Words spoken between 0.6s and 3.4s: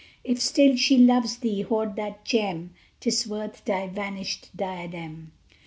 she loves thee, hoard that gem 'Tis